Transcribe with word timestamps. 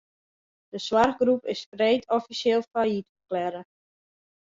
De 0.69 0.79
soarchgroep 0.85 1.43
is 1.53 1.67
freed 1.71 2.03
offisjeel 2.17 2.63
fallyt 2.71 3.07
ferklearre. 3.11 3.61